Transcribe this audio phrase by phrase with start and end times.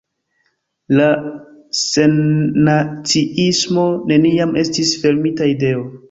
[0.99, 1.07] La
[1.79, 5.85] sennaciismo neniam estis fermita ideo.